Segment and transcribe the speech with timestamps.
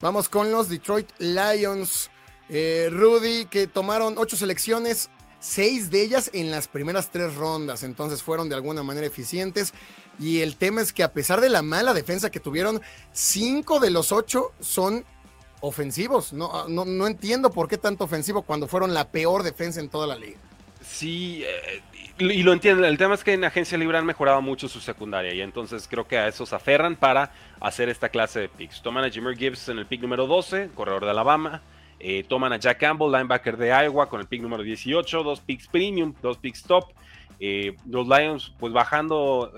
[0.00, 2.10] Vamos con los Detroit Lions.
[2.48, 8.22] Eh, Rudy, que tomaron ocho selecciones, seis de ellas en las primeras tres rondas, entonces
[8.22, 9.74] fueron de alguna manera eficientes.
[10.18, 12.80] Y el tema es que a pesar de la mala defensa que tuvieron,
[13.12, 15.04] cinco de los ocho son
[15.60, 16.32] ofensivos.
[16.32, 20.06] No, no, no entiendo por qué tanto ofensivo cuando fueron la peor defensa en toda
[20.06, 20.38] la liga.
[20.82, 21.82] Sí, eh,
[22.20, 22.86] y lo entiendo.
[22.86, 26.06] El tema es que en Agencia Libre han mejorado mucho su secundaria y entonces creo
[26.06, 28.82] que a eso se aferran para hacer esta clase de picks.
[28.82, 31.62] Toman a Jimmy Gibbs en el pick número 12, corredor de Alabama.
[31.98, 35.66] Eh, toman a Jack Campbell, linebacker de Iowa, con el pick número 18, dos picks
[35.66, 36.92] premium, dos picks top.
[37.38, 39.52] Eh, los Lions, pues bajando,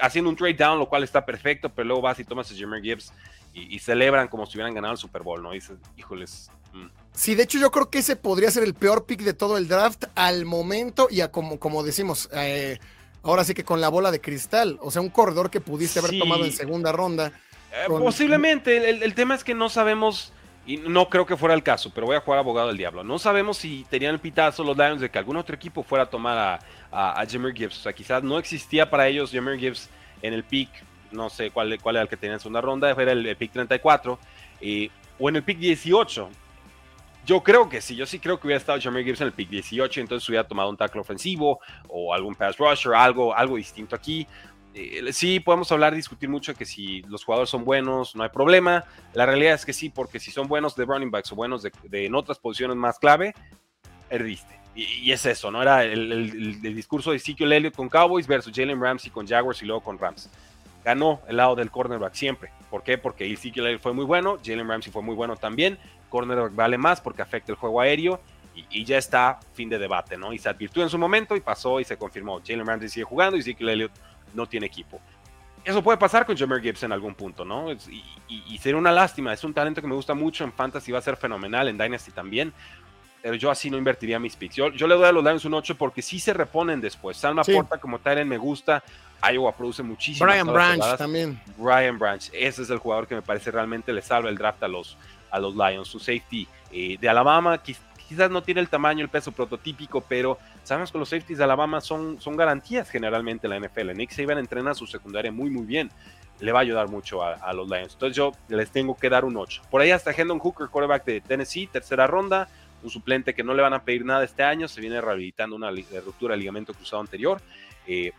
[0.00, 2.80] haciendo un trade down, lo cual está perfecto, pero luego vas y tomas a Jimmy
[2.80, 3.12] Gibbs
[3.54, 5.52] y, celebran como si hubieran ganado el Super Bowl, ¿no?
[5.52, 6.50] dices, híjoles.
[7.14, 9.68] Sí, de hecho yo creo que ese podría ser el peor pick de todo el
[9.68, 12.80] draft al momento y a como, como decimos, eh,
[13.22, 16.18] ahora sí que con la bola de cristal, o sea, un corredor que pudiste haber
[16.18, 17.32] tomado en segunda ronda.
[17.72, 20.32] Eh, posiblemente, el, tema es que no sabemos,
[20.66, 23.20] y no creo que fuera el caso, pero voy a jugar abogado del diablo, no
[23.20, 26.60] sabemos si tenían el pitazo los Lions de que algún otro equipo fuera a tomar
[26.90, 29.88] a, a, Gibbs, o sea, quizás no existía para ellos Jimmy Gibbs
[30.20, 30.70] en el pick,
[31.12, 34.18] no sé cuál, cuál era el que tenía en segunda ronda, era el, pick 34,
[34.60, 36.28] eh, o en el pick 18,
[37.24, 39.48] yo creo que sí, yo sí creo que hubiera estado Jameer Gibbs en el pick
[39.48, 44.26] 18, entonces hubiera tomado un tackle ofensivo o algún pass rusher, algo, algo distinto aquí.
[44.74, 48.84] Eh, sí, podemos hablar, discutir mucho que si los jugadores son buenos, no hay problema.
[49.12, 51.72] La realidad es que sí, porque si son buenos de running backs o buenos de,
[51.92, 53.34] en otras posiciones más clave,
[54.08, 54.58] perdiste.
[54.74, 55.62] Y, es eso, ¿no?
[55.62, 59.80] Era el, discurso de Ezekiel Elliott con Cowboys versus Jalen Ramsey con Jaguars y luego
[59.80, 60.28] con Rams.
[60.84, 62.50] Ganó el lado del cornerback siempre.
[62.70, 62.98] ¿Por qué?
[62.98, 65.78] Porque Ezekiel Elliott fue muy bueno, Jalen Ramsey fue muy bueno también
[66.14, 68.20] cornerback vale más porque afecta el juego aéreo
[68.70, 70.32] y, ya está fin de debate, ¿no?
[70.32, 72.40] Y se advirtió en su momento y pasó y se confirmó.
[72.46, 73.92] Jalen Ramsey sigue jugando y Ezekiel Elliott
[74.32, 75.00] no tiene equipo.
[75.64, 77.72] Eso puede pasar con Jameer Gibbs en algún punto, ¿no?
[77.72, 79.32] Y, y, sería una lástima.
[79.32, 82.12] Es un talento que me gusta mucho en Fantasy, va a ser fenomenal en Dynasty
[82.12, 82.52] también.
[83.20, 84.54] Pero yo así no invertiría mis picks.
[84.54, 87.16] Yo, le doy a los Lions un 8 porque sí se reponen después.
[87.16, 88.84] Salma Porta como Tyren me gusta.
[89.22, 90.26] Iowa produce muchísimo.
[90.26, 91.40] Brian Branch también.
[91.56, 92.30] Brian Branch.
[92.32, 94.96] Ese es el jugador que me parece realmente le salva el draft a los,
[95.30, 95.88] a los Lions.
[95.88, 97.60] Su safety eh, de Alabama
[98.08, 101.80] quizás no tiene el tamaño, el peso prototípico, pero sabemos que los safeties de Alabama
[101.80, 103.92] son, son garantías generalmente en la NFL.
[103.94, 105.90] Nick Saban entrena su secundaria muy, muy bien.
[106.40, 107.92] Le va a ayudar mucho a, los Lions.
[107.94, 109.62] Entonces yo les tengo que dar un 8.
[109.70, 112.48] Por ahí hasta Hendon Hooker, quarterback de Tennessee, tercera ronda.
[112.82, 114.66] Un suplente que no le van a pedir nada este año.
[114.68, 115.70] Se viene rehabilitando una
[116.04, 117.40] ruptura de ligamento cruzado anterior.
[117.86, 118.12] Eh,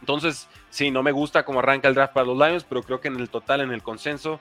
[0.00, 3.08] entonces, sí, no me gusta cómo arranca el draft para los Lions, pero creo que
[3.08, 4.40] en el total, en el consenso,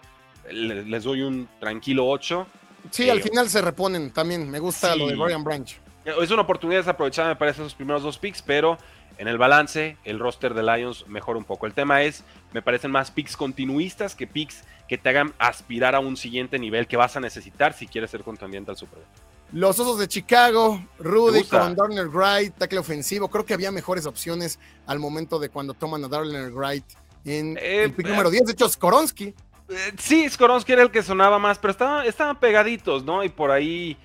[0.52, 2.48] les doy un tranquilo 8.
[2.92, 4.50] Sí, al final se reponen también.
[4.50, 5.76] Me gusta lo de Brian Branch.
[6.06, 8.78] Es una oportunidad desaprovechada, me parece, esos primeros dos picks, pero
[9.18, 11.66] en el balance, el roster de Lions mejora un poco.
[11.66, 12.24] El tema es,
[12.54, 16.86] me parecen más picks continuistas que picks que te hagan aspirar a un siguiente nivel
[16.86, 19.08] que vas a necesitar si quieres ser contendiente al Super Bowl.
[19.56, 23.30] Los Osos de Chicago, Rudy con Darnell Wright, tackle ofensivo.
[23.30, 26.84] Creo que había mejores opciones al momento de cuando toman a Darnell Wright
[27.24, 28.48] en eh, el pick número 10.
[28.48, 29.34] De hecho, Skoronsky
[29.70, 31.72] eh, sí, Skoronsky era el que sonaba más, pero
[32.04, 33.24] estaban pegaditos, ¿no?
[33.24, 33.96] Y por ahí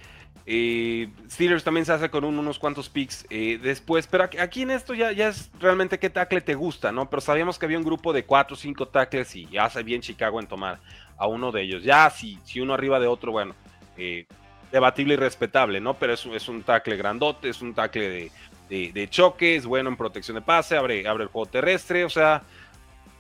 [0.47, 4.95] eh, Steelers también se hace con unos cuantos picks eh, después, pero aquí, en esto
[4.95, 7.11] ya, ya es realmente qué tackle te gusta, ¿no?
[7.11, 10.01] Pero sabíamos que había un grupo de 4 o 5 tackles y ya hace bien
[10.01, 10.79] Chicago en tomar
[11.19, 11.83] a uno de ellos.
[11.83, 13.57] Ya si, si uno arriba de otro, bueno,
[14.71, 15.95] debatible y respetable, ¿no?
[15.95, 18.31] Pero es, es un tackle grandote, es un tackle
[18.69, 22.11] de, de, choque, es bueno en protección de pase, abre, abre el juego terrestre, o
[22.11, 22.43] sea,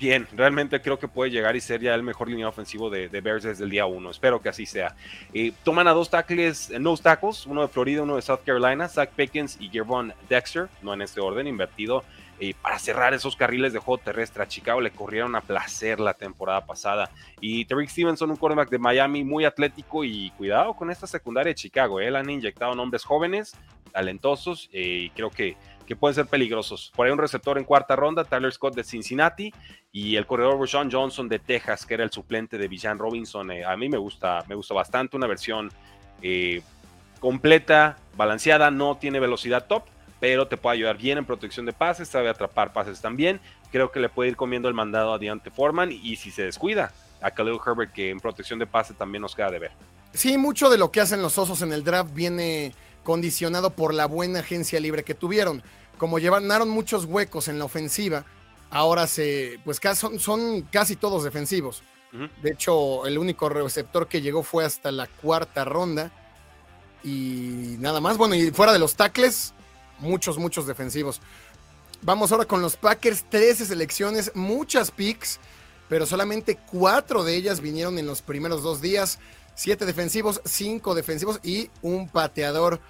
[0.01, 0.27] bien.
[0.33, 3.65] Realmente creo que puede llegar y ser ya el mejor línea ofensivo de, Bears desde
[3.65, 4.11] el día uno.
[4.11, 4.95] Espero que así sea.
[5.35, 9.11] Eh, toman a dos tackles, no tackles, uno de Florida, uno de South Carolina, Zach
[9.11, 12.05] Pickens y Gervon Dexter, no en este orden, invertido.
[12.41, 16.15] Eh, para cerrar esos carriles de juego terrestre a Chicago le corrieron a placer la
[16.15, 17.11] temporada pasada.
[17.41, 21.55] Y Tariq Stevenson, un cornerback de Miami muy atlético y cuidado con esta secundaria de
[21.55, 22.01] Chicago.
[22.01, 23.55] Él eh, han inyectado nombres jóvenes,
[23.93, 25.57] talentosos y creo que
[25.91, 26.93] que pueden ser peligrosos.
[26.95, 29.53] Por ahí un receptor en cuarta ronda, Tyler Scott de Cincinnati
[29.91, 33.51] y el corredor Rashawn Johnson de Texas, que era el suplente de Villan Robinson.
[33.51, 35.69] Eh, a mí me gusta, me gusta bastante, una versión
[36.23, 36.63] eh,
[37.19, 39.83] completa, balanceada, no tiene velocidad top,
[40.21, 43.41] pero te puede ayudar bien en protección de pases, sabe atrapar pases también.
[43.73, 46.93] Creo que le puede ir comiendo el mandado a Deontay Foreman y si se descuida,
[47.21, 49.73] a Khalil Herbert, que en protección de pase también nos queda de ver.
[50.13, 54.07] Sí, mucho de lo que hacen los osos en el draft viene condicionado por la
[54.07, 55.63] buena agencia libre que tuvieron.
[55.99, 58.25] Como llevaron muchos huecos en la ofensiva,
[58.71, 61.83] ahora se, pues son, son casi todos defensivos.
[62.43, 66.11] De hecho, el único receptor que llegó fue hasta la cuarta ronda.
[67.05, 69.55] Y nada más, bueno, y fuera de los tackles,
[70.01, 71.21] muchos, muchos defensivos.
[72.03, 75.39] Vamos ahora con los Packers, 13 selecciones, muchas picks,
[75.89, 79.19] pero solamente cuatro de ellas vinieron en los primeros dos días.
[79.55, 82.81] Siete defensivos, cinco defensivos y un pateador.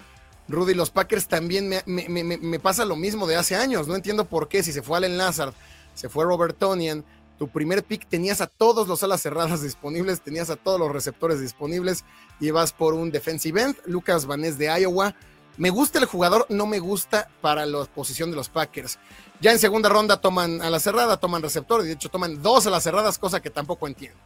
[0.47, 3.87] Rudy, los Packers también me, pasa lo mismo de hace años.
[3.87, 4.63] No entiendo por qué.
[4.63, 5.53] Si se fue Allen Lazard,
[5.93, 7.03] se fue Robert Tonian,
[7.41, 11.41] tu primer pick tenías a todos los alas cerradas disponibles, tenías a todos los receptores
[11.41, 12.05] disponibles
[12.39, 15.15] y vas por un defensive end, Lucas Vanés de Iowa.
[15.57, 18.99] Me gusta el jugador, no me gusta para la posición de los Packers.
[19.39, 22.67] Ya en segunda ronda toman a la cerrada, toman receptor, y de hecho toman dos
[22.67, 24.19] a las cerradas, cosa que tampoco entiendo.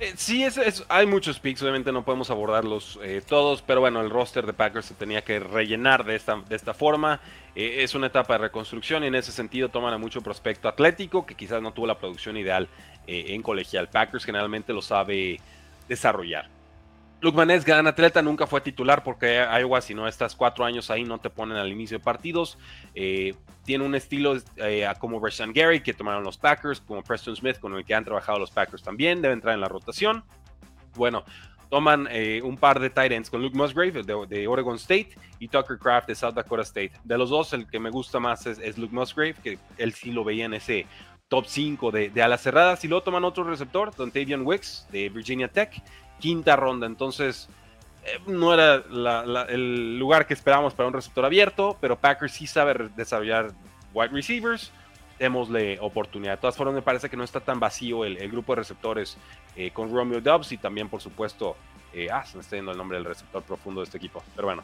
[0.00, 4.10] Eh, sí, es, hay muchos picks, obviamente no podemos abordarlos eh, todos, pero bueno, el
[4.10, 7.20] roster de Packers se tenía que rellenar de esta, de esta forma.
[7.56, 11.26] Eh, es una etapa de reconstrucción y en ese sentido toman a mucho prospecto atlético
[11.26, 12.68] que quizás no tuvo la producción ideal
[13.08, 13.88] en colegial.
[13.88, 15.40] Packers generalmente lo sabe
[15.88, 16.57] desarrollar.
[17.20, 21.02] Luke Manez, gran atleta, nunca fue titular porque Iowa, si no estás cuatro años ahí,
[21.02, 22.58] no te ponen al inicio de partidos.
[22.94, 23.34] Eh,
[23.64, 27.74] tiene un estilo eh, como Rashan Gary, que tomaron los Packers, como Preston Smith, con
[27.74, 30.22] el que han trabajado los Packers también, debe entrar en la rotación.
[30.94, 31.24] Bueno,
[31.70, 35.10] toman eh, un par de tight ends con Luke Musgrave de, Oregon State
[35.40, 36.92] y Tucker Craft de South Dakota State.
[37.02, 40.22] De los dos, el que me gusta más es, Luke Musgrave, que él sí lo
[40.22, 40.86] veía en ese
[41.26, 42.84] top 5 de, de alas cerradas.
[42.84, 45.82] Y luego toman otro receptor, Dontavian Wicks de Virginia Tech
[46.18, 46.86] quinta ronda.
[46.86, 47.48] Entonces,
[48.04, 48.82] eh, no era
[49.48, 53.52] el lugar que esperábamos para un receptor abierto, pero Packers sí sabe desarrollar
[53.92, 54.72] wide receivers.
[55.18, 56.34] Démosle oportunidad.
[56.34, 59.16] De todas formas, me parece que no está tan vacío el, grupo de receptores
[59.56, 61.56] eh, con Romeo Dobbs y también, por supuesto,
[61.92, 64.22] eh, ah, se me está yendo el nombre del receptor profundo de este equipo.
[64.36, 64.62] Pero bueno.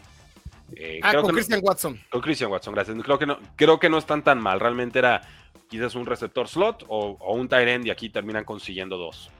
[1.02, 2.00] ah, con Christian Watson.
[2.08, 2.96] Con Christian Watson, gracias.
[3.02, 4.60] Creo que, no, creo que no están tan mal.
[4.60, 5.22] Realmente era
[5.68, 9.32] quizás un receptor slot o, o un tight end y aquí terminan consiguiendo dos.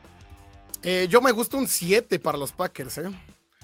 [0.85, 3.11] Eh, yo me gusta un 7 para los Packers, ¿eh?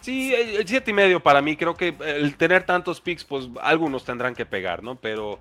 [0.01, 1.57] Sí, el 7 y medio para mí.
[1.57, 4.97] Creo que el tener tantos picks, pues algunos tendrán que pegar, ¿no?
[4.97, 5.39] Pero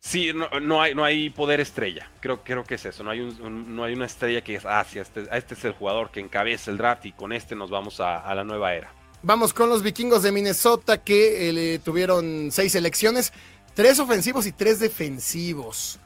[0.00, 0.32] sí,
[0.62, 2.10] no, hay, no hay poder estrella.
[2.20, 3.04] Creo, creo que es eso.
[3.04, 5.72] No hay, un, no hay una estrella que es, ah, sí, este, este, es el
[5.72, 8.90] jugador que encabeza el draft y con este nos vamos a, la nueva era.
[9.22, 13.34] Vamos con los vikingos de Minnesota que eh, tuvieron seis selecciones,
[13.74, 16.00] tres ofensivos y tres defensivos.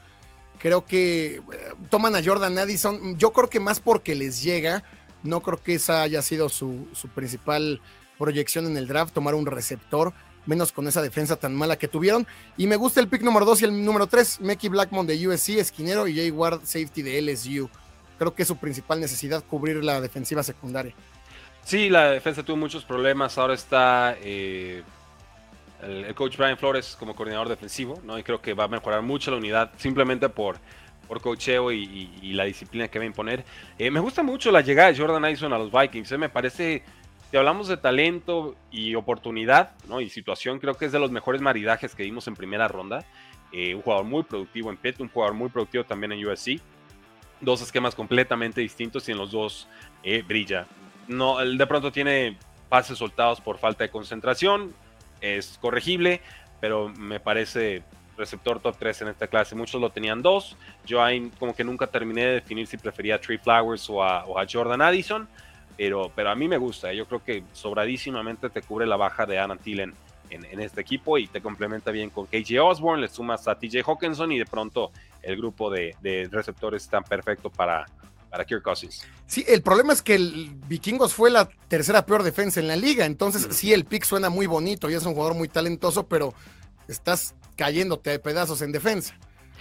[0.65, 1.41] Creo que eh,
[1.91, 3.19] toman a Jordan Addison.
[3.19, 4.83] Yo creo que más porque les llega.
[5.21, 7.79] No creo que esa haya sido su, principal
[8.17, 10.11] proyección en el draft, tomar un receptor,
[10.47, 12.25] menos con esa defensa tan mala que tuvieron.
[12.57, 15.49] Y me gusta el pick número 2 y el número 3, Mecky Blackmon de USC,
[15.49, 17.69] esquinero, y Jay Ward, safety de LSU.
[18.17, 20.95] Creo que es su principal necesidad, cubrir la defensiva secundaria.
[21.63, 23.37] Sí, la defensa tuvo muchos problemas.
[23.37, 24.81] Ahora está eh,
[25.81, 28.17] el, coach Brian Flores como coordinador defensivo, ¿no?
[28.17, 30.57] Y creo que va a mejorar mucho la unidad simplemente por,
[31.07, 33.43] por cocheo y, la disciplina que va a imponer.
[33.77, 36.11] Eh, me gusta mucho la llegada de Jordan Addison a los Vikings.
[36.11, 36.17] ¿eh?
[36.17, 36.83] Me parece,
[37.29, 40.01] si hablamos de talento y oportunidad, ¿no?
[40.01, 43.05] Y situación, creo que es de los mejores maridajes que vimos en primera ronda.
[43.51, 46.59] Eh, un jugador muy productivo en Pitt, un jugador muy productivo también en USC.
[47.41, 49.67] Dos esquemas completamente distintos y en los dos
[50.27, 50.67] brilla.
[51.07, 52.37] No, de pronto tiene
[52.69, 54.73] pases soltados por falta de concentración,
[55.21, 56.21] es corregible,
[56.59, 57.83] pero me parece
[58.17, 59.55] receptor top 3 en esta clase.
[59.55, 60.57] Muchos lo tenían dos.
[60.85, 64.45] Yo ahí como que nunca terminé de definir si prefería a Trey Flowers o a,
[64.51, 65.27] Jordan Addison,
[65.77, 66.93] pero, pero a mí me gusta.
[66.93, 69.93] Yo creo que sobradísimamente te cubre la baja de Anna Thielen
[70.29, 74.31] en, este equipo y te complementa bien con KJ Osborne, le sumas a TJ Hawkinson
[74.31, 74.91] y de pronto
[75.21, 77.85] el grupo de, de receptores está perfecto para,
[78.29, 79.05] para Kirk Cousins.
[79.27, 83.05] Sí, el problema es que el Vikingos fue la tercera peor defensa en la liga,
[83.05, 86.33] entonces sí, el pick suena muy bonito y es un jugador muy talentoso, pero
[86.87, 89.15] estás cayéndote de pedazos en defensa.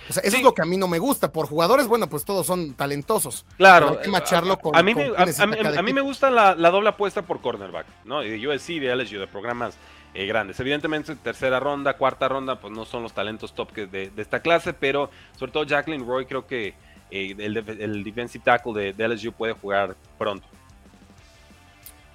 [0.09, 1.33] O sea, eso es lo que a mí no me gusta.
[1.33, 3.47] Por jugadores, bueno, pues todos son talentosos.
[3.57, 3.91] Claro.
[3.91, 4.77] Hay que macharlo con.
[4.77, 8.21] A mí, me, a, mí me gusta la, doble apuesta por cornerback, ¿no?
[8.21, 9.77] De USC, de LSU, de programas
[10.13, 10.61] eh, grandes.
[10.61, 14.75] Evidentemente, tercera ronda, cuarta ronda, pues no son los talentos top de, de esta clase,
[14.75, 16.75] pero sobre todo Jacqueline Roy creo que
[17.17, 20.45] eh, el, defensive tackle de, LSU puede jugar pronto.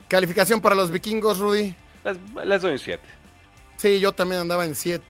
[0.10, 1.74] Calificación para los vikingos, Rudy.
[2.44, 3.02] Les, doy un 7.
[3.78, 5.02] Sí, yo también andaba en 7.